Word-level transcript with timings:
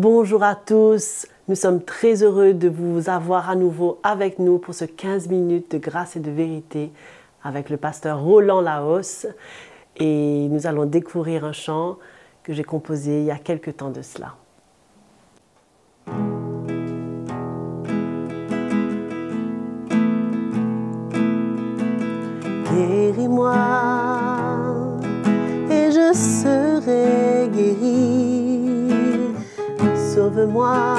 Bonjour 0.00 0.44
à 0.44 0.54
tous. 0.54 1.26
Nous 1.48 1.56
sommes 1.56 1.82
très 1.82 2.22
heureux 2.22 2.54
de 2.54 2.68
vous 2.68 3.10
avoir 3.10 3.50
à 3.50 3.56
nouveau 3.56 3.98
avec 4.04 4.38
nous 4.38 4.58
pour 4.58 4.72
ce 4.72 4.84
15 4.84 5.26
minutes 5.26 5.72
de 5.72 5.78
grâce 5.78 6.14
et 6.14 6.20
de 6.20 6.30
vérité 6.30 6.92
avec 7.42 7.68
le 7.68 7.78
pasteur 7.78 8.20
Roland 8.20 8.60
Laos. 8.60 9.26
Et 9.96 10.46
nous 10.52 10.68
allons 10.68 10.84
découvrir 10.84 11.44
un 11.44 11.50
chant 11.50 11.98
que 12.44 12.52
j'ai 12.52 12.62
composé 12.62 13.22
il 13.22 13.24
y 13.24 13.32
a 13.32 13.38
quelque 13.38 13.72
temps 13.72 13.90
de 13.90 14.02
cela. 14.02 14.36
Guéris-moi 22.70 23.87
Sauve-moi 30.38 30.96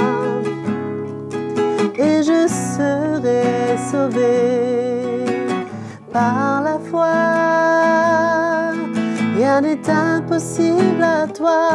et 1.96 2.22
je 2.22 2.46
serai 2.48 3.78
sauvé 3.90 5.24
par 6.12 6.62
la 6.62 6.78
foi. 6.90 7.14
Rien 9.38 9.62
n'est 9.62 9.90
impossible 9.90 11.02
à 11.02 11.26
toi, 11.28 11.72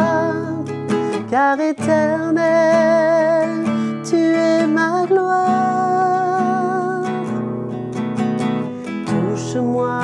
car 1.31 1.59
éternel, 1.59 3.49
tu 4.05 4.17
es 4.17 4.67
ma 4.67 5.07
gloire. 5.07 7.01
Touche-moi 9.07 10.04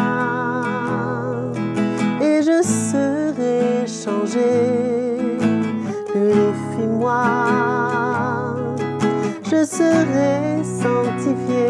je 9.60 9.66
serai 9.66 10.64
sanctifié. 10.64 11.68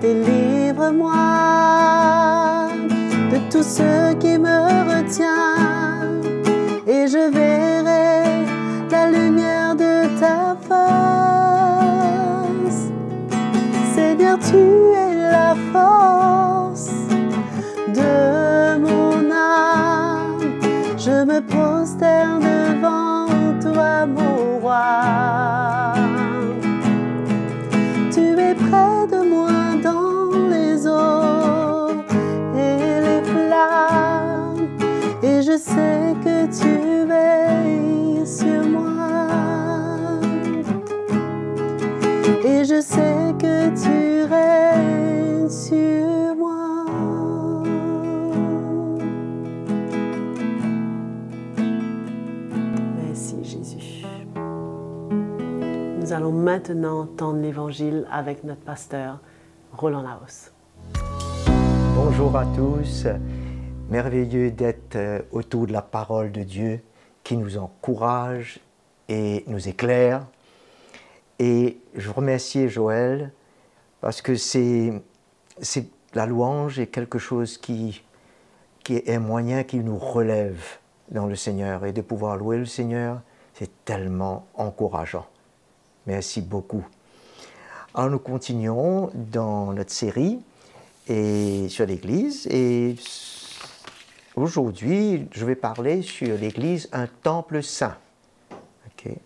Délivre-moi 0.00 1.12
de 3.30 3.38
tout 3.50 3.62
ce 3.62 4.14
qui 4.14 4.38
me 4.38 4.58
retient 4.92 6.20
et 6.86 7.06
je 7.06 7.30
verrai 7.30 8.44
la 8.90 9.10
lumière 9.10 9.76
de 9.76 10.08
ta 10.18 10.56
face. 10.68 12.00
Seigneur, 13.94 14.38
tu 14.40 14.62
es 15.04 15.14
la 15.30 15.54
force 15.72 16.90
de 17.98 18.78
mon 18.78 19.30
âme. 19.30 20.40
Je 20.96 21.24
me 21.24 21.40
prosterne 21.40 22.42
devant 22.42 23.26
toi, 23.60 24.06
mon 24.06 24.58
roi. 24.60 25.41
Près 28.54 29.06
de 29.06 29.22
moi 29.26 29.76
dans 29.82 30.30
les 30.50 30.86
eaux 30.86 32.04
et 32.54 33.00
les 33.00 33.22
flammes, 33.24 34.68
et 35.22 35.40
je 35.40 35.56
sais 35.56 36.14
que 36.22 36.46
tu 36.46 37.06
veilles 37.08 38.26
sur 38.26 38.62
moi. 38.68 40.20
Et 42.44 42.62
je 42.64 42.80
sais 42.82 43.34
que 43.38 43.70
tu 43.70 44.24
règnes 44.30 45.48
sur 45.48 46.06
moi. 46.06 46.21
Allons 56.12 56.32
maintenant 56.32 57.00
entendre 57.00 57.40
l'évangile 57.40 58.06
avec 58.10 58.44
notre 58.44 58.60
pasteur 58.60 59.18
Roland 59.72 60.02
Laos. 60.02 60.52
Bonjour 61.94 62.36
à 62.36 62.44
tous. 62.54 63.06
Merveilleux 63.88 64.50
d'être 64.50 64.96
euh, 64.96 65.22
autour 65.30 65.66
de 65.66 65.72
la 65.72 65.80
parole 65.80 66.30
de 66.30 66.42
Dieu 66.42 66.82
qui 67.24 67.38
nous 67.38 67.56
encourage 67.56 68.60
et 69.08 69.42
nous 69.46 69.68
éclaire. 69.68 70.26
Et 71.38 71.78
je 71.94 72.10
remercie 72.10 72.68
Joël 72.68 73.32
parce 74.02 74.20
que 74.20 74.34
c'est, 74.34 74.92
la 76.12 76.26
louange 76.26 76.78
est 76.78 76.88
quelque 76.88 77.18
chose 77.18 77.56
qui 77.56 78.02
est 78.90 79.14
un 79.14 79.20
moyen 79.20 79.64
qui 79.64 79.78
nous 79.78 79.96
relève 79.96 80.62
dans 81.10 81.26
le 81.26 81.36
Seigneur. 81.36 81.86
Et 81.86 81.92
de 81.92 82.02
pouvoir 82.02 82.36
louer 82.36 82.58
le 82.58 82.66
Seigneur, 82.66 83.22
c'est 83.54 83.70
tellement 83.86 84.46
encourageant. 84.54 85.26
Merci 86.06 86.40
beaucoup. 86.40 86.84
Alors 87.94 88.10
nous 88.10 88.18
continuons 88.18 89.10
dans 89.14 89.72
notre 89.72 89.92
série 89.92 90.40
et 91.08 91.68
sur 91.68 91.86
l'Église 91.86 92.46
et 92.48 92.96
aujourd'hui 94.34 95.28
je 95.32 95.44
vais 95.44 95.54
parler 95.54 96.02
sur 96.02 96.36
l'Église 96.36 96.88
un 96.92 97.06
temple 97.06 97.62
saint. 97.62 97.96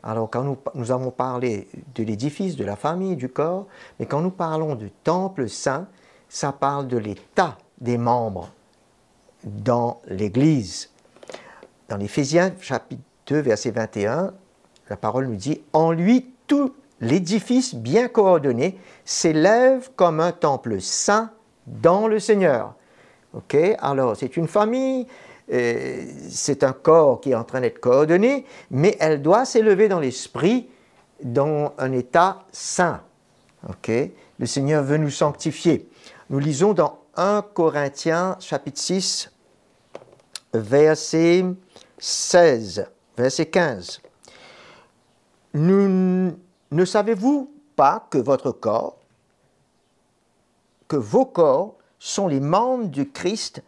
Alors 0.03 0.31
quand 0.31 0.43
nous, 0.43 0.57
nous 0.75 0.91
avons 0.91 1.11
parlé 1.11 1.69
de 1.95 2.03
l'édifice, 2.03 2.57
de 2.57 2.65
la 2.65 2.77
famille, 2.77 3.17
du 3.17 3.29
corps, 3.29 3.67
mais 3.99 4.07
quand 4.07 4.21
nous 4.21 4.31
parlons 4.31 4.75
de 4.75 4.89
temple 5.05 5.49
saint, 5.49 5.87
ça 6.29 6.53
parle 6.53 6.89
de 6.89 6.97
l'état 6.97 7.59
des 7.81 7.99
membres 7.99 8.51
dans 9.45 10.01
l'Église. 10.07 10.91
Dans 11.89 11.97
l'Éphésiens 11.97 12.53
chapitre 12.61 13.03
2 13.27 13.41
verset 13.41 13.71
21, 13.71 14.33
la 14.89 14.97
parole 14.97 15.27
nous 15.27 15.37
dit 15.37 15.63
En 15.73 15.93
lui 15.93 16.31
tout 16.47 16.75
l'édifice 17.01 17.75
bien 17.75 18.09
coordonné 18.09 18.79
s'élève 19.05 19.91
comme 19.97 20.21
un 20.21 20.33
temple 20.33 20.81
saint 20.81 21.31
dans 21.67 22.09
le 22.09 22.19
Seigneur. 22.19 22.75
Ok, 23.35 23.57
alors 23.81 24.17
c'est 24.17 24.37
une 24.37 24.49
famille, 24.49 25.07
euh, 25.53 26.05
c'est 26.31 26.65
un 26.65 26.73
corps 26.73 27.21
qui 27.21 27.33
est 27.33 27.35
en 27.35 27.45
train 27.45 27.61
d'être 27.61 27.81
coordonné, 27.81 28.47
mais 28.71 28.97
elle 28.99 29.21
doit 29.21 29.45
s'élever 29.45 29.89
dans 29.89 30.01
l'esprit, 30.01 30.71
dans 31.23 31.75
un 31.79 31.93
état 31.93 32.45
saint. 32.53 33.03
Ok, 33.69 33.91
le 34.39 34.47
Seigneur 34.47 34.83
veut 34.83 34.97
nous 34.97 35.11
sanctifier. 35.11 35.89
Nous 36.31 36.39
lisons 36.39 36.73
dans 36.73 37.01
1 37.17 37.45
Corinthiens 37.53 38.37
chapitre 38.41 38.79
6, 38.81 39.31
verset 40.55 41.45
16, 41.99 42.87
verset 43.17 43.47
15. 43.47 44.01
Ne 45.55 46.85
savez-vous 46.85 47.51
pas 47.77 48.07
que 48.11 48.19
votre 48.19 48.53
corps, 48.53 48.99
que 50.89 50.97
vos 50.97 51.27
corps 51.27 51.77
sont 51.99 52.29
les 52.29 52.41
membres 52.41 52.87
du 52.87 53.11
Christ? 53.11 53.63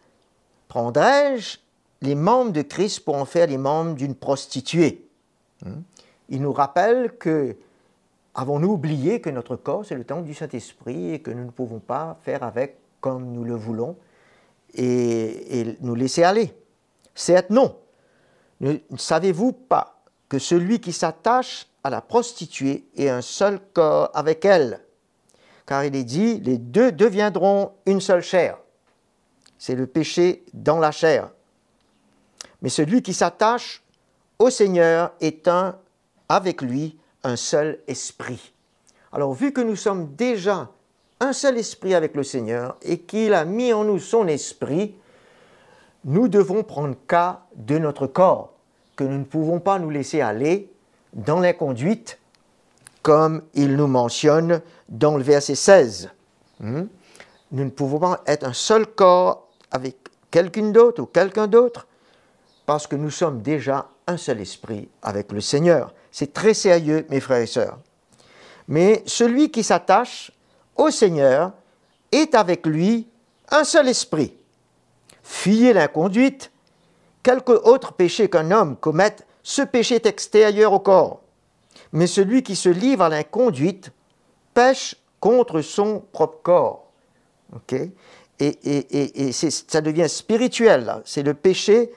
Prendrais-je 0.67 1.57
les 2.01 2.15
membres 2.15 2.51
de 2.51 2.61
Christ 2.61 3.01
pour 3.01 3.15
en 3.15 3.25
faire 3.25 3.47
les 3.47 3.57
membres 3.57 3.95
d'une 3.95 4.15
prostituée? 4.15 5.07
Hmm? 5.63 5.81
Il 6.29 6.41
nous 6.41 6.53
rappelle 6.53 7.17
que 7.17 7.55
avons-nous 8.35 8.69
oublié 8.69 9.19
que 9.19 9.29
notre 9.29 9.55
corps 9.55 9.85
c'est 9.85 9.95
le 9.95 10.03
temple 10.03 10.25
du 10.25 10.33
Saint-Esprit 10.33 11.13
et 11.13 11.19
que 11.19 11.31
nous 11.31 11.45
ne 11.45 11.49
pouvons 11.49 11.79
pas 11.79 12.17
faire 12.21 12.43
avec 12.43 12.77
comme 13.01 13.31
nous 13.31 13.43
le 13.43 13.55
voulons 13.55 13.97
et, 14.73 15.59
et 15.59 15.77
nous 15.81 15.95
laisser 15.95 16.23
aller? 16.23 16.53
Certes 17.15 17.49
non. 17.49 17.75
Ne 18.61 18.77
savez-vous 18.97 19.53
pas 19.53 20.01
que 20.27 20.37
celui 20.37 20.79
qui 20.79 20.93
s'attache 20.93 21.68
à 21.83 21.89
la 21.89 22.01
prostituée 22.01 22.85
est 22.97 23.09
un 23.09 23.21
seul 23.21 23.59
corps 23.73 24.11
avec 24.13 24.45
elle 24.45 24.81
Car 25.65 25.85
il 25.85 25.95
est 25.95 26.03
dit, 26.03 26.39
les 26.39 26.57
deux 26.57 26.91
deviendront 26.91 27.73
une 27.85 28.01
seule 28.01 28.21
chair. 28.21 28.57
C'est 29.57 29.75
le 29.75 29.87
péché 29.87 30.43
dans 30.53 30.79
la 30.79 30.91
chair. 30.91 31.29
Mais 32.61 32.69
celui 32.69 33.01
qui 33.01 33.13
s'attache 33.13 33.83
au 34.39 34.49
Seigneur 34.49 35.11
est 35.21 35.47
un, 35.47 35.77
avec 36.27 36.61
lui, 36.61 36.97
un 37.23 37.35
seul 37.35 37.79
esprit. 37.87 38.53
Alors, 39.11 39.33
vu 39.33 39.51
que 39.51 39.61
nous 39.61 39.75
sommes 39.75 40.15
déjà 40.15 40.69
un 41.19 41.33
seul 41.33 41.57
esprit 41.57 41.93
avec 41.93 42.15
le 42.15 42.23
Seigneur 42.23 42.77
et 42.81 42.99
qu'il 42.99 43.33
a 43.33 43.45
mis 43.45 43.73
en 43.73 43.83
nous 43.83 43.99
son 43.99 44.27
esprit, 44.27 44.95
nous 46.05 46.27
devons 46.27 46.63
prendre 46.63 46.95
cas 47.07 47.41
de 47.55 47.77
notre 47.77 48.07
corps, 48.07 48.53
que 48.95 49.03
nous 49.03 49.17
ne 49.17 49.23
pouvons 49.23 49.59
pas 49.59 49.79
nous 49.79 49.89
laisser 49.89 50.21
aller 50.21 50.71
dans 51.13 51.39
l'inconduite, 51.39 52.19
comme 53.01 53.43
il 53.53 53.75
nous 53.75 53.87
mentionne 53.87 54.61
dans 54.87 55.17
le 55.17 55.23
verset 55.23 55.55
16. 55.55 56.09
Hmm? 56.59 56.83
Nous 57.51 57.63
ne 57.63 57.69
pouvons 57.69 57.99
pas 57.99 58.21
être 58.27 58.45
un 58.45 58.53
seul 58.53 58.85
corps 58.85 59.47
avec 59.71 59.97
quelqu'un 60.29 60.69
d'autre 60.69 61.01
ou 61.01 61.05
quelqu'un 61.05 61.47
d'autre, 61.47 61.87
parce 62.65 62.85
que 62.85 62.95
nous 62.95 63.09
sommes 63.09 63.41
déjà 63.41 63.87
un 64.07 64.17
seul 64.17 64.41
esprit 64.41 64.89
avec 65.01 65.31
le 65.31 65.41
Seigneur. 65.41 65.93
C'est 66.11 66.33
très 66.33 66.53
sérieux, 66.53 67.05
mes 67.09 67.19
frères 67.19 67.41
et 67.41 67.47
sœurs. 67.47 67.79
Mais 68.67 69.03
celui 69.05 69.49
qui 69.49 69.63
s'attache 69.63 70.31
au 70.75 70.91
Seigneur 70.91 71.53
est 72.11 72.35
avec 72.35 72.65
lui 72.65 73.07
un 73.49 73.63
seul 73.63 73.87
esprit. 73.87 74.33
Fuyez 75.23 75.73
l'inconduite. 75.73 76.51
Quelque 77.21 77.51
autre 77.51 77.93
péché 77.93 78.29
qu'un 78.29 78.51
homme 78.51 78.77
commette 78.77 79.25
ce 79.49 79.63
péché 79.63 79.95
est 79.95 80.05
extérieur 80.05 80.73
au 80.73 80.79
corps, 80.79 81.21
mais 81.91 82.05
celui 82.05 82.43
qui 82.43 82.55
se 82.55 82.69
livre 82.69 83.01
à 83.01 83.09
l'inconduite 83.09 83.91
pêche 84.53 84.95
contre 85.19 85.61
son 85.61 86.03
propre 86.11 86.37
corps. 86.43 86.91
Ok? 87.55 87.73
Et, 88.39 88.59
et, 88.63 89.31
ça 89.31 89.81
devient 89.81 90.07
spirituel, 90.07 91.01
c'est 91.03 91.23
le 91.23 91.33
péché 91.33 91.91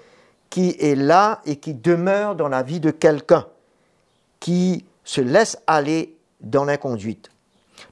qui 0.48 0.76
est 0.80 0.94
là 0.94 1.42
et 1.44 1.56
qui 1.56 1.74
demeure 1.74 2.36
dans 2.36 2.48
la 2.48 2.62
vie 2.62 2.80
de 2.80 2.90
quelqu'un, 2.90 3.46
qui 4.40 4.86
se 5.04 5.20
laisse 5.20 5.58
aller 5.66 6.16
dans 6.40 6.64
l'inconduite. 6.64 7.28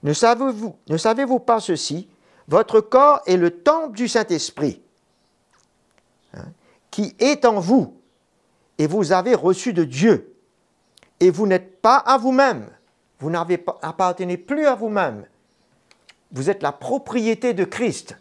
Ne 0.03 0.15
savez-vous, 0.15 0.75
ne 0.89 0.97
savez-vous 0.97 1.39
pas 1.39 1.61
ceci? 1.61 2.09
Votre 2.49 2.81
corps 2.81 3.21
est 3.27 3.37
le 3.37 3.51
temple 3.51 3.95
du 3.95 4.09
Saint-Esprit, 4.09 4.81
hein, 6.33 6.47
qui 6.91 7.15
est 7.19 7.45
en 7.45 7.61
vous, 7.61 8.00
et 8.81 8.87
vous 8.87 9.13
avez 9.13 9.35
reçu 9.35 9.75
de 9.75 9.85
Dieu. 9.85 10.35
Et 11.21 11.29
vous 11.29 11.47
n'êtes 11.47 11.83
pas 11.83 11.99
à 11.99 12.17
vous-même. 12.17 12.67
Vous 13.19 13.29
n'avez 13.29 13.59
pas, 13.59 13.79
appartenez 13.83 14.39
plus 14.39 14.65
à 14.65 14.75
vous-même. 14.75 15.27
Vous 16.33 16.49
êtes 16.49 16.63
la 16.63 16.73
propriété 16.73 17.53
de 17.53 17.65
Christ. 17.65 18.17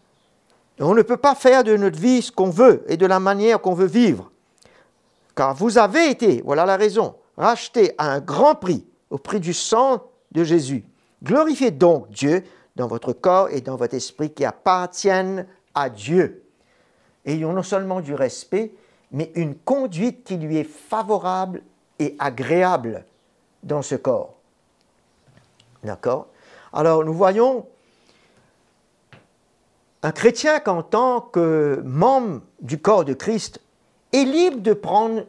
on 0.81 0.93
ne 0.93 1.01
peut 1.01 1.15
pas 1.15 1.33
faire 1.33 1.63
de 1.63 1.77
notre 1.77 1.97
vie 1.97 2.21
ce 2.21 2.33
qu'on 2.33 2.49
veut 2.49 2.83
et 2.89 2.97
de 2.97 3.05
la 3.05 3.21
manière 3.21 3.61
qu'on 3.61 3.73
veut 3.73 3.87
vivre. 3.87 4.31
Car 5.33 5.55
vous 5.55 5.77
avez 5.77 6.09
été, 6.09 6.41
voilà 6.43 6.65
la 6.65 6.75
raison, 6.75 7.15
racheté 7.37 7.93
à 7.97 8.11
un 8.11 8.19
grand 8.19 8.55
prix, 8.55 8.85
au 9.11 9.17
prix 9.17 9.39
du 9.39 9.53
sang 9.53 10.11
de 10.33 10.43
Jésus. 10.43 10.83
Glorifiez 11.23 11.71
donc 11.71 12.09
Dieu 12.09 12.43
dans 12.75 12.87
votre 12.87 13.13
corps 13.13 13.47
et 13.49 13.61
dans 13.61 13.77
votre 13.77 13.95
esprit 13.95 14.33
qui 14.33 14.43
appartiennent 14.43 15.47
à 15.73 15.89
Dieu. 15.89 16.43
Ayons 17.23 17.53
non 17.53 17.63
seulement 17.63 18.01
du 18.01 18.13
respect, 18.13 18.73
mais 19.11 19.31
une 19.35 19.55
conduite 19.55 20.23
qui 20.23 20.37
lui 20.37 20.57
est 20.57 20.63
favorable 20.63 21.61
et 21.97 22.15
agréable 22.19 23.05
dans 23.63 23.81
ce 23.81 23.95
corps. 23.95 24.35
D'accord? 25.83 26.27
Alors 26.73 27.03
nous 27.03 27.13
voyons 27.13 27.65
un 30.01 30.11
chrétien 30.11 30.59
qu'en 30.59 30.83
tant 30.83 31.21
que 31.21 31.81
membre 31.83 32.41
du 32.61 32.79
corps 32.79 33.05
de 33.05 33.13
Christ 33.13 33.59
est 34.13 34.23
libre 34.23 34.61
de 34.61 34.73
prendre 34.73 35.25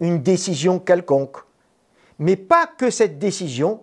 une 0.00 0.22
décision 0.22 0.78
quelconque, 0.78 1.38
mais 2.18 2.36
pas 2.36 2.66
que 2.66 2.90
cette 2.90 3.18
décision 3.18 3.82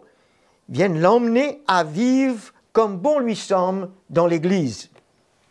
vienne 0.69 0.99
l'emmener 0.99 1.61
à 1.67 1.83
vivre 1.83 2.53
comme 2.73 2.97
bon 2.97 3.19
lui 3.19 3.35
semble 3.35 3.89
dans 4.09 4.27
l'Église, 4.27 4.89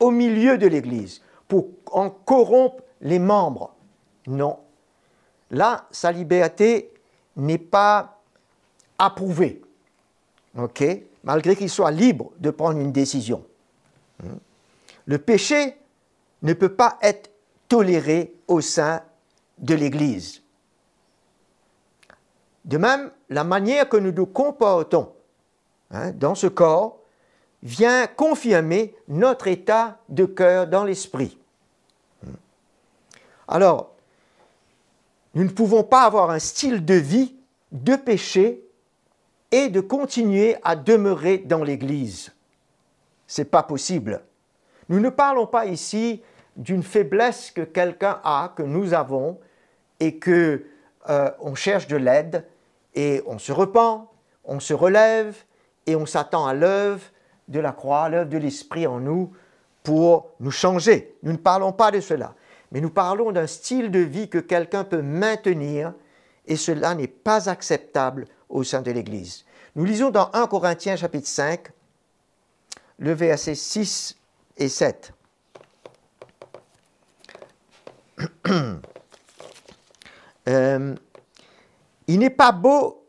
au 0.00 0.10
milieu 0.10 0.58
de 0.58 0.66
l'Église, 0.66 1.22
pour 1.48 1.68
en 1.92 2.10
corrompre 2.10 2.82
les 3.00 3.18
membres. 3.18 3.73
Non. 4.26 4.58
Là, 5.50 5.86
sa 5.90 6.12
liberté 6.12 6.92
n'est 7.36 7.58
pas 7.58 8.20
approuvée. 8.98 9.62
OK? 10.56 10.84
Malgré 11.22 11.56
qu'il 11.56 11.70
soit 11.70 11.90
libre 11.90 12.32
de 12.38 12.50
prendre 12.50 12.78
une 12.78 12.92
décision. 12.92 13.44
Hmm? 14.22 14.36
Le 15.06 15.18
péché 15.18 15.76
ne 16.42 16.52
peut 16.52 16.74
pas 16.74 16.98
être 17.02 17.30
toléré 17.68 18.34
au 18.48 18.60
sein 18.60 19.02
de 19.58 19.74
l'Église. 19.74 20.42
De 22.64 22.78
même, 22.78 23.10
la 23.28 23.44
manière 23.44 23.88
que 23.88 23.96
nous 23.96 24.12
nous 24.12 24.26
comportons 24.26 25.12
hein, 25.90 26.12
dans 26.12 26.34
ce 26.34 26.46
corps 26.46 26.98
vient 27.62 28.06
confirmer 28.06 28.94
notre 29.08 29.48
état 29.48 29.98
de 30.08 30.24
cœur 30.24 30.66
dans 30.66 30.84
l'esprit. 30.84 31.38
Alors, 33.48 33.93
nous 35.34 35.44
ne 35.44 35.50
pouvons 35.50 35.82
pas 35.82 36.02
avoir 36.02 36.30
un 36.30 36.38
style 36.38 36.84
de 36.84 36.94
vie 36.94 37.34
de 37.72 37.96
péché 37.96 38.64
et 39.50 39.68
de 39.68 39.80
continuer 39.80 40.56
à 40.62 40.76
demeurer 40.76 41.38
dans 41.38 41.62
l'Église. 41.62 42.32
Ce 43.26 43.40
n'est 43.40 43.46
pas 43.46 43.62
possible. 43.62 44.22
Nous 44.88 45.00
ne 45.00 45.10
parlons 45.10 45.46
pas 45.46 45.66
ici 45.66 46.22
d'une 46.56 46.82
faiblesse 46.82 47.50
que 47.50 47.62
quelqu'un 47.62 48.20
a, 48.22 48.52
que 48.54 48.62
nous 48.62 48.94
avons, 48.94 49.38
et 50.00 50.18
que 50.18 50.64
euh, 51.08 51.30
on 51.40 51.54
cherche 51.54 51.86
de 51.86 51.96
l'aide, 51.96 52.44
et 52.94 53.22
on 53.26 53.38
se 53.38 53.52
repent, 53.52 54.10
on 54.44 54.60
se 54.60 54.74
relève, 54.74 55.36
et 55.86 55.96
on 55.96 56.06
s'attend 56.06 56.46
à 56.46 56.54
l'œuvre 56.54 57.02
de 57.48 57.60
la 57.60 57.72
croix, 57.72 58.08
l'œuvre 58.08 58.30
de 58.30 58.38
l'Esprit 58.38 58.86
en 58.86 59.00
nous, 59.00 59.32
pour 59.82 60.30
nous 60.40 60.50
changer. 60.50 61.16
Nous 61.22 61.32
ne 61.32 61.36
parlons 61.36 61.72
pas 61.72 61.90
de 61.90 62.00
cela, 62.00 62.34
mais 62.74 62.80
nous 62.80 62.90
parlons 62.90 63.30
d'un 63.30 63.46
style 63.46 63.92
de 63.92 64.00
vie 64.00 64.28
que 64.28 64.38
quelqu'un 64.38 64.82
peut 64.82 65.00
maintenir, 65.00 65.94
et 66.44 66.56
cela 66.56 66.96
n'est 66.96 67.06
pas 67.06 67.48
acceptable 67.48 68.26
au 68.48 68.64
sein 68.64 68.82
de 68.82 68.90
l'Église. 68.90 69.44
Nous 69.76 69.84
lisons 69.84 70.10
dans 70.10 70.28
1 70.32 70.48
Corinthiens 70.48 70.96
chapitre 70.96 71.28
5, 71.28 71.68
le 72.98 73.12
verset 73.12 73.54
6 73.54 74.16
et 74.58 74.68
7. 74.68 75.12
Euh, 80.46 80.94
il 82.06 82.18
n'est 82.18 82.28
pas 82.28 82.52
beau 82.52 83.06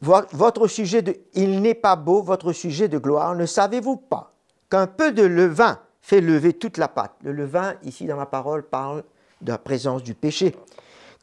votre 0.00 0.66
sujet 0.66 1.00
de 1.00 1.16
il 1.34 1.62
n'est 1.62 1.76
pas 1.76 1.94
beau 1.94 2.22
votre 2.22 2.52
sujet 2.52 2.88
de 2.88 2.98
gloire. 2.98 3.36
Ne 3.36 3.46
savez-vous 3.46 3.96
pas 3.96 4.34
qu'un 4.68 4.88
peu 4.88 5.12
de 5.12 5.22
levain 5.22 5.78
lever 6.16 6.52
toute 6.52 6.78
la 6.78 6.88
pâte 6.88 7.14
Le 7.22 7.32
levain 7.32 7.74
ici 7.82 8.06
dans 8.06 8.16
la 8.16 8.26
parole 8.26 8.62
parle 8.62 9.04
de 9.40 9.52
la 9.52 9.58
présence 9.58 10.02
du 10.02 10.14
péché. 10.14 10.56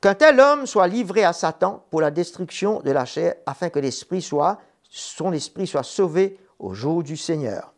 Qu'un 0.02 0.16
tel 0.16 0.40
homme 0.40 0.66
soit 0.66 0.88
livré 0.88 1.24
à 1.24 1.34
Satan 1.34 1.84
pour 1.90 2.02
la 2.02 2.12
destruction 2.12 2.82
de 2.82 2.92
la 2.92 3.06
chair, 3.06 3.36
afin 3.46 3.70
que 3.70 3.80
l'esprit 3.80 4.22
soit 4.22 4.60
son 4.90 5.34
esprit 5.34 5.68
soit 5.68 5.84
sauvé 5.84 6.38
au 6.60 6.74
jour 6.74 7.04
du 7.04 7.18
Seigneur 7.18 7.74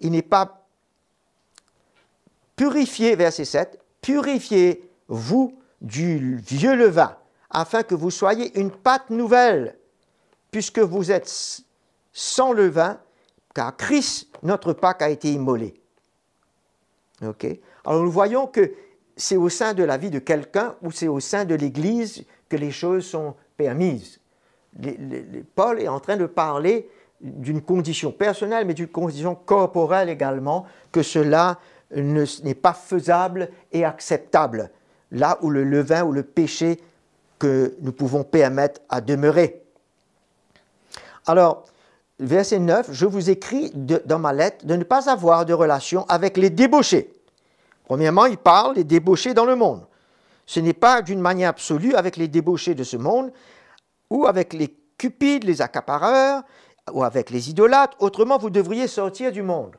il 0.00 0.12
n'est 0.12 0.22
pas 0.22 0.66
purifié, 2.56 3.16
verset 3.16 3.44
7, 3.44 3.80
purifiez-vous 4.00 5.58
du 5.80 6.36
vieux 6.38 6.74
levain, 6.74 7.16
afin 7.50 7.82
que 7.82 7.94
vous 7.94 8.10
soyez 8.10 8.58
une 8.58 8.70
pâte 8.70 9.10
nouvelle, 9.10 9.78
puisque 10.50 10.78
vous 10.78 11.10
êtes 11.10 11.62
sans 12.12 12.52
levain, 12.52 12.98
car 13.54 13.76
Christ, 13.76 14.28
notre 14.42 14.72
Pâque, 14.72 15.02
a 15.02 15.10
été 15.10 15.32
immolé. 15.32 15.80
Ok? 17.26 17.46
Alors 17.84 18.02
nous 18.02 18.10
voyons 18.10 18.46
que 18.46 18.72
c'est 19.16 19.36
au 19.36 19.48
sein 19.48 19.74
de 19.74 19.82
la 19.82 19.96
vie 19.96 20.10
de 20.10 20.18
quelqu'un 20.18 20.76
ou 20.82 20.90
c'est 20.90 21.08
au 21.08 21.20
sein 21.20 21.44
de 21.44 21.54
l'Église 21.54 22.24
que 22.48 22.56
les 22.56 22.70
choses 22.70 23.04
sont 23.04 23.34
permises. 23.56 24.20
Paul 25.54 25.80
est 25.80 25.88
en 25.88 25.98
train 26.00 26.16
de 26.16 26.26
parler 26.26 26.88
d'une 27.20 27.60
condition 27.60 28.12
personnelle, 28.12 28.64
mais 28.64 28.74
d'une 28.74 28.86
condition 28.86 29.34
corporelle 29.34 30.08
également, 30.08 30.66
que 30.92 31.02
cela 31.02 31.58
n'est 31.90 32.54
pas 32.54 32.74
faisable 32.74 33.48
et 33.72 33.84
acceptable, 33.84 34.70
là 35.10 35.38
où 35.42 35.50
le 35.50 35.64
levain 35.64 36.04
ou 36.04 36.12
le 36.12 36.22
péché 36.22 36.78
que 37.40 37.74
nous 37.80 37.92
pouvons 37.92 38.22
permettre 38.22 38.80
à 38.88 39.00
demeurer. 39.00 39.62
Alors, 41.26 41.64
verset 42.18 42.58
9, 42.58 42.88
je 42.92 43.06
vous 43.06 43.30
écris 43.30 43.70
dans 43.74 44.18
ma 44.18 44.32
lettre 44.32 44.66
de 44.66 44.76
ne 44.76 44.84
pas 44.84 45.10
avoir 45.10 45.46
de 45.46 45.52
relation 45.52 46.04
avec 46.08 46.36
les 46.36 46.50
débauchés. 46.50 47.12
Premièrement, 47.84 48.26
il 48.26 48.36
parle 48.36 48.74
des 48.74 48.84
débauchés 48.84 49.34
dans 49.34 49.44
le 49.44 49.56
monde. 49.56 49.86
Ce 50.46 50.60
n'est 50.60 50.72
pas 50.72 51.02
d'une 51.02 51.20
manière 51.20 51.50
absolue 51.50 51.94
avec 51.94 52.16
les 52.16 52.28
débauchés 52.28 52.74
de 52.74 52.84
ce 52.84 52.96
monde 52.96 53.30
ou 54.10 54.26
avec 54.26 54.52
les 54.52 54.74
cupides, 54.96 55.44
les 55.44 55.62
accapareurs, 55.62 56.42
ou 56.92 57.04
avec 57.04 57.30
les 57.30 57.50
idolâtres. 57.50 57.96
Autrement, 58.00 58.38
vous 58.38 58.50
devriez 58.50 58.88
sortir 58.88 59.32
du 59.32 59.42
monde. 59.42 59.76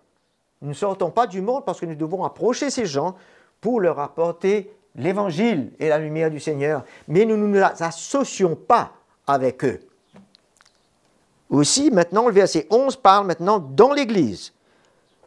Nous 0.62 0.70
ne 0.70 0.74
sortons 0.74 1.10
pas 1.10 1.28
du 1.28 1.42
monde 1.42 1.66
parce 1.66 1.80
que 1.80 1.86
nous 1.86 1.96
devons 1.96 2.24
approcher 2.24 2.70
ces 2.70 2.86
gens 2.86 3.16
pour 3.62 3.80
leur 3.80 4.00
apporter 4.00 4.72
l'évangile 4.96 5.72
et 5.80 5.90
la 5.90 5.98
lumière 5.98 6.30
du 6.30 6.40
Seigneur. 6.40 6.84
Mais 7.08 7.26
nous 7.26 7.38
ne 7.38 7.48
nous 7.48 7.64
associons 7.80 8.56
pas 8.56 8.92
avec 9.26 9.64
eux. 9.64 9.80
Aussi, 11.50 11.90
maintenant, 11.90 12.28
le 12.28 12.34
verset 12.34 12.68
11 12.70 12.96
parle 12.98 13.28
maintenant 13.28 13.60
dans 13.60 13.94
l'Église. 13.94 14.54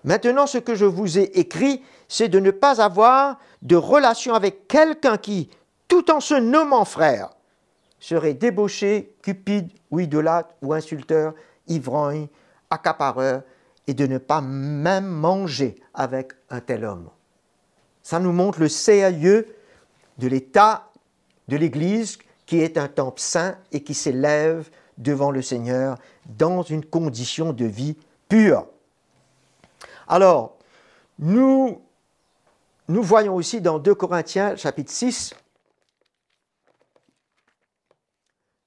Maintenant, 0.04 0.46
ce 0.46 0.58
que 0.58 0.74
je 0.74 0.84
vous 0.84 1.18
ai 1.18 1.38
écrit, 1.38 1.82
c'est 2.08 2.28
de 2.28 2.38
ne 2.38 2.50
pas 2.50 2.80
avoir 2.80 3.38
de 3.62 3.76
relation 3.76 4.34
avec 4.34 4.66
quelqu'un 4.68 5.16
qui, 5.16 5.50
tout 5.88 6.10
en 6.10 6.20
se 6.20 6.34
nommant 6.34 6.84
frère, 6.84 7.30
serait 8.00 8.34
débauché, 8.34 9.14
cupide 9.22 9.70
ou 9.90 10.00
idolâtre 10.00 10.54
ou 10.60 10.72
insulteur, 10.72 11.34
ivrogne, 11.68 12.28
accapareur, 12.70 13.42
et 13.86 13.94
de 13.94 14.06
ne 14.06 14.18
pas 14.18 14.40
même 14.40 15.06
manger 15.06 15.76
avec 15.94 16.32
un 16.50 16.60
tel 16.60 16.84
homme. 16.84 17.10
Ça 18.02 18.18
nous 18.20 18.32
montre 18.32 18.60
le 18.60 18.68
sérieux 18.68 19.46
de 20.18 20.28
l'état 20.28 20.88
de 21.48 21.56
l'Église 21.56 22.18
qui 22.46 22.60
est 22.60 22.78
un 22.78 22.88
temple 22.88 23.20
saint 23.20 23.56
et 23.72 23.82
qui 23.82 23.94
s'élève 23.94 24.68
devant 24.98 25.30
le 25.30 25.42
Seigneur 25.42 25.98
dans 26.26 26.62
une 26.62 26.84
condition 26.84 27.52
de 27.52 27.64
vie 27.64 27.96
pure. 28.28 28.66
Alors, 30.08 30.56
nous, 31.18 31.80
nous 32.88 33.02
voyons 33.02 33.34
aussi 33.34 33.60
dans 33.60 33.78
2 33.78 33.94
Corinthiens 33.94 34.56
chapitre 34.56 34.90
6, 34.90 35.34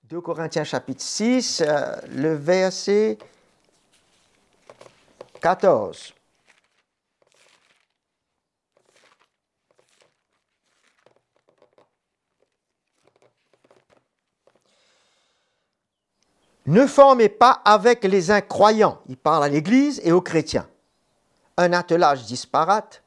2 0.09 0.21
Corinthiens 0.21 0.63
chapitre 0.63 1.01
6, 1.01 1.63
euh, 1.65 1.95
le 2.09 2.35
verset 2.35 3.17
14. 5.41 6.13
Ne 16.67 16.87
formez 16.87 17.29
pas 17.29 17.61
avec 17.63 18.03
les 18.03 18.31
incroyants, 18.31 18.99
il 19.07 19.17
parle 19.17 19.43
à 19.43 19.49
l'Église 19.49 20.01
et 20.03 20.11
aux 20.11 20.21
chrétiens, 20.21 20.67
un 21.57 21.73
attelage 21.73 22.25
disparate, 22.25 23.03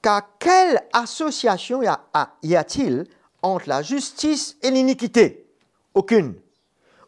car 0.00 0.22
quelle 0.38 0.80
association 0.92 1.82
y 1.82 2.54
a-t-il 2.54 3.04
entre 3.42 3.68
la 3.68 3.82
justice 3.82 4.56
et 4.62 4.70
l'iniquité? 4.70 5.50
Aucune. 5.94 6.34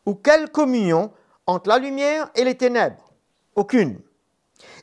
Ou 0.07 0.15
quelle 0.15 0.51
communion 0.51 1.13
entre 1.47 1.69
la 1.69 1.79
lumière 1.79 2.31
et 2.35 2.43
les 2.43 2.57
ténèbres? 2.57 3.13
Aucune. 3.55 4.01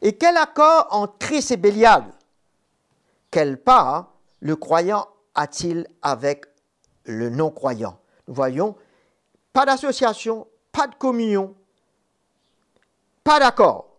Et 0.01 0.15
quel 0.17 0.38
accord 0.38 0.88
entre 0.91 1.17
Christ 1.17 1.51
et 1.51 1.58
Bélial? 1.58 2.06
Quelle 3.29 3.62
part 3.62 4.13
le 4.39 4.56
croyant 4.56 5.06
a-t-il 5.36 5.86
avec 6.01 6.46
le 7.03 7.29
non-croyant? 7.29 8.00
Nous 8.29 8.34
voyons, 8.34 8.75
pas 9.51 9.65
d'association, 9.65 10.48
pas 10.77 10.86
de 10.86 10.96
communion, 10.96 11.55
pas 13.24 13.39
d'accord. 13.39 13.98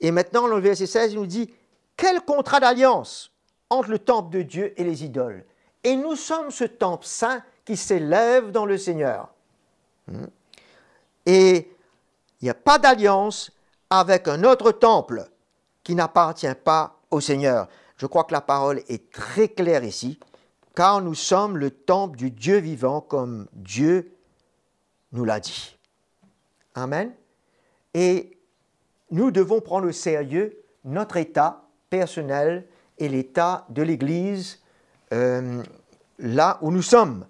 Et 0.00 0.10
maintenant, 0.10 0.48
le 0.48 0.58
verset 0.58 0.86
16, 0.86 1.12
il 1.12 1.20
nous 1.20 1.26
dit, 1.26 1.54
quel 1.96 2.22
contrat 2.22 2.58
d'alliance 2.58 3.30
entre 3.70 3.90
le 3.90 4.00
temple 4.00 4.30
de 4.30 4.42
Dieu 4.42 4.80
et 4.80 4.82
les 4.82 5.04
idoles? 5.04 5.44
Et 5.84 5.94
nous 5.94 6.16
sommes 6.16 6.50
ce 6.50 6.64
temple 6.64 7.06
saint 7.06 7.42
qui 7.64 7.76
s'élève 7.76 8.50
dans 8.50 8.66
le 8.66 8.76
Seigneur. 8.76 9.28
Hmm? 10.08 10.26
Et 11.24 11.70
il 12.40 12.44
n'y 12.44 12.50
a 12.50 12.54
pas 12.54 12.78
d'alliance 12.78 13.52
avec 13.88 14.26
un 14.26 14.42
autre 14.42 14.72
temple 14.72 15.24
qui 15.84 15.94
n'appartient 15.94 16.54
pas 16.64 16.98
au 17.12 17.20
Seigneur. 17.20 17.68
Je 17.96 18.06
crois 18.06 18.24
que 18.24 18.32
la 18.32 18.40
parole 18.40 18.82
est 18.88 19.12
très 19.12 19.48
claire 19.48 19.84
ici, 19.84 20.18
car 20.74 21.00
nous 21.00 21.14
sommes 21.14 21.56
le 21.56 21.70
temple 21.70 22.16
du 22.16 22.32
Dieu 22.32 22.58
vivant 22.58 23.00
comme 23.00 23.46
Dieu 23.52 24.16
nous 25.12 25.24
l'a 25.24 25.38
dit. 25.38 25.77
Amen. 26.78 27.12
Et 27.94 28.38
nous 29.10 29.30
devons 29.30 29.60
prendre 29.60 29.88
au 29.88 29.92
sérieux 29.92 30.56
notre 30.84 31.16
état 31.16 31.64
personnel 31.90 32.66
et 32.98 33.08
l'état 33.08 33.66
de 33.70 33.82
l'Église 33.82 34.60
euh, 35.12 35.62
là 36.18 36.58
où 36.62 36.70
nous 36.70 36.82
sommes. 36.82 37.26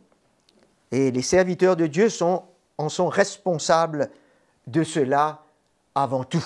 Et 0.90 1.10
les 1.10 1.22
serviteurs 1.22 1.76
de 1.76 1.86
Dieu 1.86 2.08
en 2.20 2.88
sont 2.88 3.08
responsables 3.08 4.10
de 4.66 4.84
cela 4.84 5.42
avant 5.94 6.24
tout. 6.24 6.44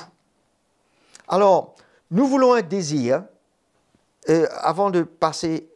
Alors, 1.28 1.74
nous 2.10 2.26
voulons 2.26 2.54
un 2.54 2.62
désir. 2.62 3.24
Euh, 4.28 4.46
avant 4.60 4.90
de 4.90 5.02
passer 5.02 5.68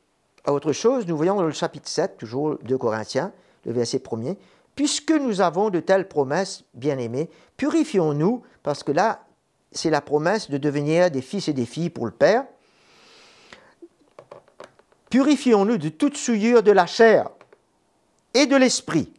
à 0.45 0.52
autre 0.52 0.73
chose, 0.73 1.06
nous 1.09 1.16
voyons 1.16 1.35
dans 1.35 1.42
le 1.42 1.50
chapitre 1.50 1.88
7, 1.88 2.18
toujours 2.18 2.59
de 2.62 2.76
Corinthiens, 2.76 3.33
le 3.64 3.73
verset 3.73 4.00
1 4.00 4.35
Puisque 4.76 5.11
nous 5.11 5.40
avons 5.40 5.71
de 5.71 5.80
telles 5.80 6.06
promesses, 6.06 6.62
bien-aimés, 6.75 7.30
purifions-nous, 7.56 8.42
parce 8.62 8.83
que 8.83 8.92
là, 8.92 9.25
c'est 9.73 9.90
la 9.90 10.02
promesse 10.02 10.50
de 10.50 10.59
devenir 10.59 11.11
des 11.11 11.23
fils 11.23 11.49
et 11.49 11.52
des 11.54 11.66
filles 11.66 11.90
pour 11.90 12.06
le 12.06 12.12
Père. 12.12 12.45
Purifions-nous 15.11 15.78
de 15.78 15.88
toute 15.88 16.16
souillure 16.16 16.62
de 16.62 16.73
la 16.73 16.87
chair 16.87 17.30
et 18.35 18.47
de 18.47 18.56
l'esprit, 18.56 19.12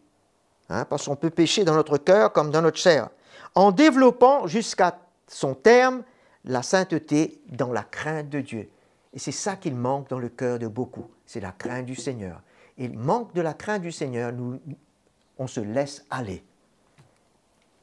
hein, 0.70 0.86
parce 0.86 1.08
qu'on 1.08 1.16
peut 1.16 1.32
pécher 1.32 1.64
dans 1.64 1.74
notre 1.74 1.98
cœur 1.98 2.34
comme 2.34 2.52
dans 2.52 2.62
notre 2.62 2.78
chair, 2.78 3.10
en 3.56 3.72
développant 3.72 4.46
jusqu'à 4.46 5.00
son 5.28 5.56
terme 5.56 6.04
la 6.46 6.62
sainteté 6.62 7.42
dans 7.50 7.74
la 7.74 7.84
crainte 7.84 8.30
de 8.30 8.42
Dieu. 8.42 8.70
Et 9.14 9.20
c'est 9.20 9.32
ça 9.32 9.56
qu'il 9.56 9.76
manque 9.76 10.10
dans 10.10 10.20
le 10.20 10.30
cœur 10.30 10.60
de 10.60 10.68
beaucoup, 10.68 11.08
c'est 11.26 11.40
la 11.40 11.52
crainte 11.52 11.86
du 11.88 11.96
Seigneur. 11.96 12.42
Il 12.78 12.96
manque 12.98 13.34
de 13.34 13.42
la 13.42 13.56
crainte 13.56 13.82
du 13.82 13.92
Seigneur, 13.92 14.32
on 15.40 15.48
se 15.48 15.60
laisse 15.60 16.06
aller. 16.10 16.44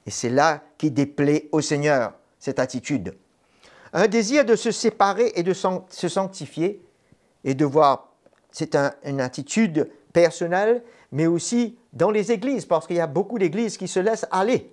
Et 0.06 0.10
c'est 0.10 0.30
là 0.30 0.62
qui 0.78 0.90
déplaît 0.90 1.48
au 1.52 1.60
Seigneur, 1.60 2.14
cette 2.38 2.58
attitude. 2.58 3.14
Un 3.92 4.08
désir 4.08 4.44
de 4.44 4.56
se 4.56 4.70
séparer 4.70 5.32
et 5.36 5.42
de 5.42 5.52
se 5.52 6.08
sanctifier 6.08 6.82
et 7.44 7.54
de 7.54 7.64
voir, 7.64 8.12
c'est 8.50 8.76
une 9.04 9.20
attitude 9.20 9.90
personnelle, 10.12 10.82
mais 11.12 11.26
aussi 11.26 11.76
dans 11.92 12.10
les 12.10 12.32
églises, 12.32 12.66
parce 12.66 12.86
qu'il 12.86 12.96
y 12.96 13.00
a 13.00 13.06
beaucoup 13.06 13.38
d'églises 13.38 13.76
qui 13.76 13.88
se 13.88 14.00
laissent 14.00 14.26
aller 14.30 14.72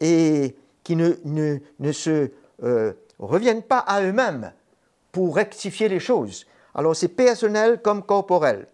et 0.00 0.56
qui 0.82 0.96
ne, 0.96 1.12
ne, 1.24 1.92
se 1.92 2.30
euh, 2.62 2.92
reviennent 3.18 3.62
pas 3.62 3.78
à 3.78 4.02
eux-mêmes 4.02 4.52
pour 5.12 5.36
rectifier 5.36 5.88
les 5.88 6.00
choses. 6.00 6.46
Alors 6.74 6.96
c'est 6.96 7.08
personnel 7.08 7.80
comme 7.82 8.02
corporel. 8.02 8.66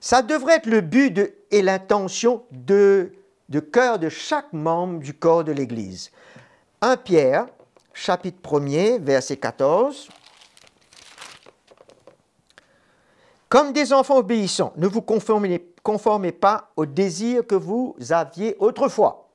Ça 0.00 0.22
devrait 0.22 0.56
être 0.56 0.66
le 0.66 0.80
but 0.80 1.34
et 1.50 1.62
l'intention 1.62 2.44
de, 2.50 3.12
de 3.48 3.60
cœur 3.60 3.98
de 3.98 4.08
chaque 4.08 4.52
membre 4.52 5.00
du 5.00 5.14
corps 5.14 5.44
de 5.44 5.52
l'Église. 5.52 6.10
1 6.80 6.96
Pierre, 6.98 7.46
chapitre 7.92 8.38
1er, 8.42 8.98
verset 9.00 9.36
14. 9.36 10.08
Comme 13.48 13.72
des 13.72 13.92
enfants 13.92 14.18
obéissants, 14.18 14.72
ne 14.76 14.86
vous 14.86 15.00
conformez, 15.02 16.32
pas 16.32 16.70
aux 16.76 16.86
désirs 16.86 17.46
que 17.46 17.54
vous 17.54 17.96
aviez 18.10 18.56
autrefois. 18.58 19.30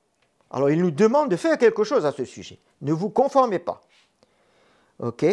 Alors 0.51 0.69
il 0.69 0.79
nous 0.79 0.91
demande 0.91 1.29
de 1.29 1.35
faire 1.35 1.57
quelque 1.57 1.83
chose 1.83 2.05
à 2.05 2.11
ce 2.11 2.23
sujet. 2.23 2.59
Ne 2.81 2.93
vous 2.93 3.09
conformez 3.09 3.59
pas. 3.59 3.81
OK 4.99 5.25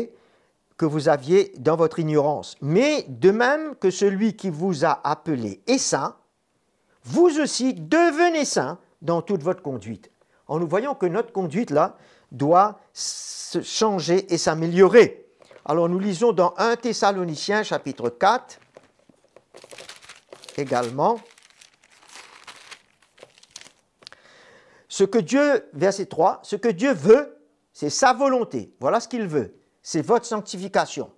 que 0.80 0.86
vous 0.86 1.10
aviez 1.10 1.52
dans 1.58 1.76
votre 1.76 1.98
ignorance. 1.98 2.56
Mais 2.62 3.04
de 3.06 3.30
même 3.30 3.76
que 3.76 3.90
celui 3.90 4.34
qui 4.34 4.48
vous 4.48 4.86
a 4.86 4.98
appelé 5.04 5.60
est 5.66 5.76
saint, 5.76 6.16
vous 7.04 7.40
aussi 7.40 7.74
devenez 7.74 8.44
saint 8.44 8.78
dans 9.02 9.22
toute 9.22 9.42
votre 9.42 9.62
conduite. 9.62 10.10
En 10.46 10.58
nous 10.58 10.66
voyant 10.66 10.94
que 10.94 11.06
notre 11.06 11.32
conduite, 11.32 11.70
là, 11.70 11.96
doit 12.32 12.80
se 12.92 13.62
changer 13.62 14.32
et 14.32 14.38
s'améliorer. 14.38 15.26
Alors 15.64 15.88
nous 15.88 15.98
lisons 15.98 16.32
dans 16.32 16.54
1 16.56 16.76
Thessaloniciens 16.76 17.62
chapitre 17.62 18.08
4 18.08 18.58
également. 20.56 21.20
Ce 24.88 25.04
que 25.04 25.18
Dieu, 25.18 25.68
verset 25.72 26.06
3, 26.06 26.40
ce 26.42 26.56
que 26.56 26.68
Dieu 26.68 26.92
veut, 26.92 27.38
c'est 27.72 27.90
sa 27.90 28.12
volonté. 28.12 28.74
Voilà 28.80 29.00
ce 29.00 29.08
qu'il 29.08 29.26
veut 29.26 29.60
c'est 29.82 30.02
votre 30.02 30.26
sanctification. 30.26 31.10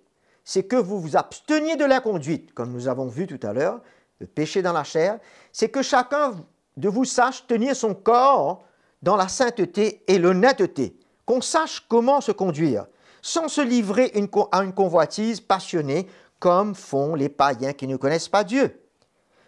C'est 0.43 0.63
que 0.63 0.75
vous 0.75 0.99
vous 0.99 1.15
absteniez 1.15 1.75
de 1.75 1.85
l'inconduite, 1.85 2.53
comme 2.53 2.71
nous 2.71 2.87
avons 2.87 3.07
vu 3.07 3.27
tout 3.27 3.39
à 3.45 3.53
l'heure, 3.53 3.81
le 4.19 4.27
péché 4.27 4.61
dans 4.61 4.73
la 4.73 4.83
chair. 4.83 5.19
C'est 5.51 5.69
que 5.69 5.81
chacun 5.81 6.33
de 6.77 6.89
vous 6.89 7.05
sache 7.05 7.45
tenir 7.47 7.75
son 7.75 7.93
corps 7.93 8.63
dans 9.01 9.15
la 9.15 9.27
sainteté 9.27 10.03
et 10.07 10.17
l'honnêteté, 10.17 10.95
qu'on 11.25 11.41
sache 11.41 11.85
comment 11.87 12.21
se 12.21 12.31
conduire, 12.31 12.85
sans 13.21 13.47
se 13.47 13.61
livrer 13.61 14.11
à 14.51 14.63
une 14.63 14.73
convoitise 14.73 15.41
passionnée, 15.41 16.07
comme 16.39 16.75
font 16.75 17.15
les 17.15 17.29
païens 17.29 17.73
qui 17.73 17.87
ne 17.87 17.95
connaissent 17.95 18.29
pas 18.29 18.43
Dieu. 18.43 18.81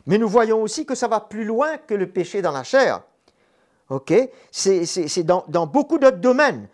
Mais 0.05 0.17
nous 0.17 0.29
voyons 0.29 0.61
aussi 0.61 0.85
que 0.85 0.95
ça 0.95 1.07
va 1.07 1.19
plus 1.19 1.45
loin 1.45 1.77
que 1.77 1.93
le 1.93 2.07
péché 2.09 2.41
dans 2.41 2.51
la 2.51 2.63
chair. 2.63 3.01
C'est 4.51 5.23
dans, 5.23 5.43
dans, 5.47 5.67
beaucoup 5.67 5.97
d'autres 5.97 6.17
domaines. 6.17 6.67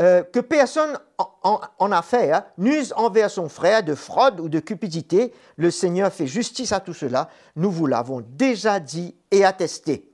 Euh, 0.00 0.22
que 0.22 0.40
personne 0.40 0.98
en, 1.18 1.92
affaire 1.92 2.36
hein, 2.36 2.44
n'use 2.56 2.94
envers 2.96 3.30
son 3.30 3.50
frère 3.50 3.82
de 3.82 3.94
fraude 3.94 4.40
ou 4.40 4.48
de 4.48 4.58
cupidité. 4.58 5.34
Le 5.56 5.70
Seigneur 5.70 6.10
fait 6.10 6.26
justice 6.26 6.72
à 6.72 6.80
tout 6.80 6.94
cela. 6.94 7.28
Nous 7.56 7.70
vous 7.70 7.86
l'avons 7.86 8.22
déjà 8.26 8.80
dit 8.80 9.14
et 9.30 9.44
attesté. 9.44 10.10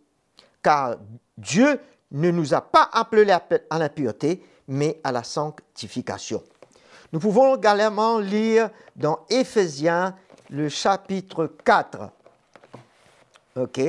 Car 0.64 0.96
Dieu 1.36 1.78
ne 2.10 2.32
nous 2.32 2.54
a 2.54 2.60
pas 2.60 2.90
appelés 2.92 3.30
à 3.30 3.78
la 3.78 3.88
pureté, 3.88 4.42
mais 4.66 5.00
à 5.04 5.12
la 5.12 5.22
sanctification. 5.22 6.42
Nous 7.12 7.20
pouvons 7.20 7.56
également 7.56 8.18
lire 8.18 8.70
dans 8.96 9.20
Éphésiens 9.30 10.16
le 10.50 10.68
chapitre 10.68 11.52
4. 11.64 12.10
OK 13.60 13.80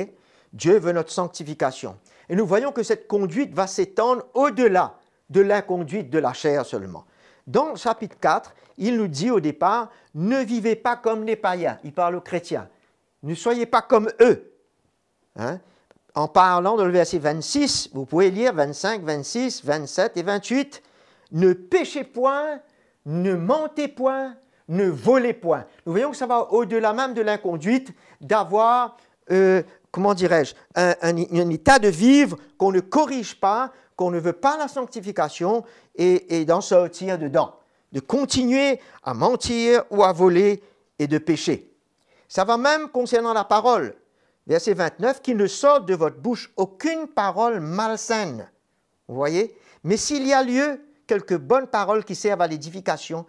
Dieu 0.52 0.78
veut 0.78 0.92
notre 0.92 1.10
sanctification. 1.10 1.96
Et 2.28 2.36
nous 2.36 2.46
voyons 2.46 2.70
que 2.70 2.84
cette 2.84 3.08
conduite 3.08 3.54
va 3.54 3.66
s'étendre 3.66 4.24
au-delà 4.34 4.99
de 5.30 5.40
l'inconduite 5.40 6.10
de 6.10 6.18
la 6.18 6.32
chair 6.32 6.66
seulement. 6.66 7.04
Dans 7.46 7.70
le 7.70 7.76
chapitre 7.76 8.16
4, 8.20 8.54
il 8.78 8.96
nous 8.96 9.08
dit 9.08 9.30
au 9.30 9.40
départ, 9.40 9.90
ne 10.14 10.38
vivez 10.38 10.76
pas 10.76 10.96
comme 10.96 11.24
les 11.24 11.36
païens, 11.36 11.78
il 11.84 11.92
parle 11.92 12.16
aux 12.16 12.20
chrétiens, 12.20 12.68
ne 13.22 13.34
soyez 13.34 13.66
pas 13.66 13.82
comme 13.82 14.10
eux. 14.20 14.52
Hein? 15.36 15.58
En 16.14 16.28
parlant 16.28 16.76
dans 16.76 16.84
le 16.84 16.92
verset 16.92 17.18
26, 17.18 17.90
vous 17.94 18.04
pouvez 18.04 18.30
lire 18.30 18.52
25, 18.52 19.02
26, 19.02 19.64
27 19.64 20.16
et 20.16 20.22
28, 20.22 20.82
ne 21.32 21.52
péchez 21.52 22.04
point, 22.04 22.60
ne 23.06 23.34
mentez 23.34 23.88
point, 23.88 24.34
ne 24.68 24.86
volez 24.86 25.32
point. 25.32 25.64
Nous 25.86 25.92
voyons 25.92 26.10
que 26.10 26.16
ça 26.16 26.26
va 26.26 26.52
au-delà 26.52 26.92
même 26.92 27.14
de 27.14 27.22
l'inconduite 27.22 27.92
d'avoir 28.20 28.96
euh, 29.30 29.62
comment 29.90 30.14
dirais-je, 30.14 30.54
un, 30.74 31.16
état 31.50 31.78
de 31.78 31.88
vivre 31.88 32.36
qu'on 32.58 32.72
ne 32.72 32.80
corrige 32.80 33.38
pas, 33.38 33.72
qu'on 34.00 34.10
ne 34.10 34.18
veut 34.18 34.32
pas 34.32 34.56
la 34.56 34.66
sanctification 34.66 35.62
et, 35.94 36.40
et 36.40 36.46
d'en 36.46 36.62
sortir 36.62 37.18
dedans, 37.18 37.56
de 37.92 38.00
continuer 38.00 38.80
à 39.02 39.12
mentir 39.12 39.84
ou 39.90 40.02
à 40.02 40.10
voler 40.10 40.62
et 40.98 41.06
de 41.06 41.18
pécher. 41.18 41.70
Ça 42.26 42.44
va 42.44 42.56
même 42.56 42.88
concernant 42.88 43.34
la 43.34 43.44
parole. 43.44 43.94
Verset 44.46 44.72
29, 44.72 45.20
qu'il 45.20 45.36
ne 45.36 45.46
sorte 45.46 45.84
de 45.84 45.94
votre 45.94 46.16
bouche 46.16 46.50
aucune 46.56 47.08
parole 47.08 47.60
malsaine. 47.60 48.48
Vous 49.06 49.16
voyez? 49.16 49.54
Mais 49.84 49.98
s'il 49.98 50.26
y 50.26 50.32
a 50.32 50.42
lieu, 50.42 50.80
quelques 51.06 51.36
bonnes 51.36 51.66
paroles 51.66 52.06
qui 52.06 52.14
servent 52.14 52.40
à 52.40 52.46
l'édification 52.46 53.26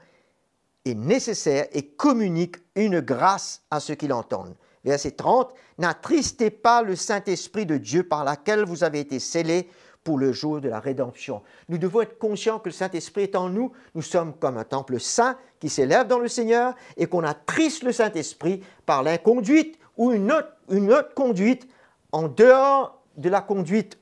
est 0.86 0.96
nécessaire 0.96 1.68
et 1.74 1.86
communique 1.86 2.56
une 2.76 3.02
grâce 3.02 3.62
à 3.72 3.82
ceux 3.82 3.96
qui 3.96 4.08
l'entendent. 4.08 4.56
Verset 4.86 5.12
30, 5.12 5.54
N'attristez 5.80 6.50
pas 6.50 6.82
le 6.82 6.96
Saint-Esprit 6.96 7.66
de 7.66 7.78
Dieu 7.78 8.04
par 8.04 8.24
laquelle 8.24 8.64
vous 8.64 8.86
avez 8.86 9.02
été 9.02 9.20
scellés 9.20 9.68
pour 10.04 10.18
le 10.18 10.32
jour 10.32 10.62
de 10.62 10.70
la 10.70 10.80
rédemption. 10.80 11.42
Nous 11.70 11.78
devons 11.78 12.02
être 12.02 12.18
conscients 12.18 12.60
que 12.60 12.70
le 12.70 12.74
Saint-Esprit 12.74 13.24
est 13.24 13.36
en 13.36 13.50
nous. 13.50 13.72
Nous 13.94 14.02
sommes 14.02 14.34
comme 14.34 14.58
un 14.58 14.64
temple 14.64 15.00
saint 15.00 15.38
qui 15.60 15.70
s'élève 15.70 16.08
dans 16.08 16.20
le 16.20 16.28
Seigneur 16.28 16.74
et 16.98 17.06
qu'on 17.06 17.24
attriste 17.24 17.84
le 17.84 17.92
Saint-Esprit 17.92 18.64
par 18.86 19.04
l'inconduite 19.04 19.78
ou 19.98 20.12
une 20.12 20.32
autre, 20.32 21.14
conduite 21.14 21.68
en 22.12 22.28
dehors 22.28 23.02
de 23.18 23.30
la 23.30 23.42
conduite 23.42 23.98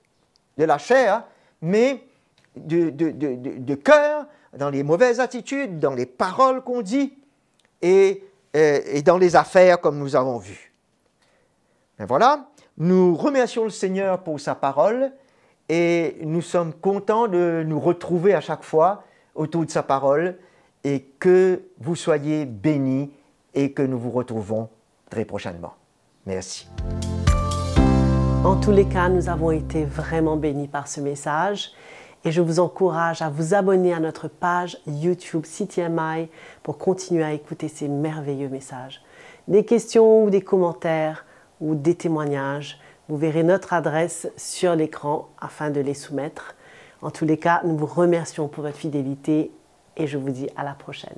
de 0.57 0.63
la 0.63 0.77
chair, 0.77 1.23
mais 1.61 2.03
de, 2.55 3.75
cœur, 3.75 4.25
dans 4.57 4.69
les 4.69 4.83
mauvaises 4.83 5.19
attitudes, 5.19 5.79
dans 5.79 5.93
les 5.93 6.05
paroles 6.05 6.63
qu'on 6.63 6.81
dit 6.81 7.13
et, 7.81 8.23
et, 8.53 9.01
dans 9.01 9.17
les 9.17 9.35
affaires 9.35 9.81
comme 9.81 9.97
nous 9.97 10.15
avons 10.15 10.37
vu. 10.37 10.73
Ben 11.97 12.05
voilà, 12.05 12.49
nous 12.77 13.15
remercions 13.15 13.65
le 13.65 13.69
Seigneur 13.69 14.23
pour 14.23 14.39
sa 14.39 14.55
parole 14.55 15.11
et 15.69 16.17
nous 16.21 16.41
sommes 16.41 16.73
contents 16.73 17.27
de 17.27 17.63
nous 17.65 17.79
retrouver 17.79 18.33
à 18.33 18.41
chaque 18.41 18.63
fois 18.63 19.03
autour 19.35 19.65
de 19.65 19.69
sa 19.69 19.83
parole 19.83 20.37
et 20.83 21.01
que 21.19 21.61
vous 21.79 21.95
soyez 21.95 22.45
bénis 22.45 23.11
et 23.53 23.71
que 23.71 23.81
nous 23.81 23.99
vous 23.99 24.11
retrouvons 24.11 24.69
très 25.09 25.25
prochainement. 25.25 25.75
Merci. 26.25 26.67
En 28.43 28.55
tous 28.55 28.71
les 28.71 28.85
cas, 28.85 29.09
nous 29.09 29.29
avons 29.29 29.51
été 29.51 29.85
vraiment 29.85 30.37
bénis 30.37 30.67
par 30.67 30.87
ce 30.87 31.01
message 31.01 31.71
et 32.25 32.31
je 32.31 32.41
vous 32.41 32.59
encourage 32.59 33.21
à 33.21 33.29
vous 33.29 33.53
abonner 33.53 33.93
à 33.93 33.99
notre 33.99 34.27
page 34.27 34.77
YouTube 34.87 35.43
CTMI 35.43 36.29
pour 36.63 36.77
continuer 36.77 37.23
à 37.23 37.33
écouter 37.33 37.67
ces 37.67 37.87
merveilleux 37.87 38.49
messages. 38.49 39.01
Des 39.47 39.65
questions 39.65 40.23
ou 40.23 40.29
des 40.29 40.41
commentaires 40.41 41.25
ou 41.61 41.75
des 41.75 41.95
témoignages, 41.95 42.79
vous 43.09 43.17
verrez 43.17 43.41
notre 43.41 43.73
adresse 43.73 44.29
sur 44.37 44.75
l'écran 44.75 45.29
afin 45.41 45.71
de 45.71 45.81
les 45.81 45.95
soumettre. 45.95 46.55
En 47.01 47.09
tous 47.09 47.25
les 47.25 47.37
cas, 47.37 47.61
nous 47.63 47.75
vous 47.75 47.87
remercions 47.87 48.47
pour 48.47 48.63
votre 48.63 48.77
fidélité 48.77 49.51
et 49.97 50.05
je 50.05 50.17
vous 50.17 50.29
dis 50.29 50.47
à 50.55 50.63
la 50.63 50.73
prochaine. 50.73 51.17